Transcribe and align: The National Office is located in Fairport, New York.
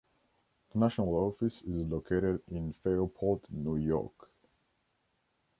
The 0.73 0.79
National 0.79 1.13
Office 1.13 1.61
is 1.61 1.85
located 1.85 2.41
in 2.49 2.73
Fairport, 2.73 3.45
New 3.51 3.77
York. 3.77 4.31